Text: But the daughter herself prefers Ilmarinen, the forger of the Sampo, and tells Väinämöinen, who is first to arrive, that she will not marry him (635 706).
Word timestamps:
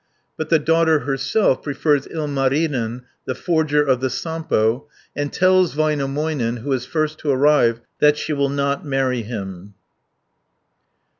But 0.35 0.49
the 0.49 0.57
daughter 0.57 1.01
herself 1.01 1.61
prefers 1.61 2.07
Ilmarinen, 2.07 3.03
the 3.25 3.35
forger 3.35 3.83
of 3.83 3.99
the 4.01 4.09
Sampo, 4.09 4.87
and 5.15 5.31
tells 5.31 5.75
Väinämöinen, 5.75 6.61
who 6.63 6.71
is 6.71 6.87
first 6.87 7.19
to 7.19 7.29
arrive, 7.29 7.81
that 7.99 8.17
she 8.17 8.33
will 8.33 8.49
not 8.49 8.83
marry 8.83 9.21
him 9.21 9.45
(635 9.75 9.75
706). 9.75 9.75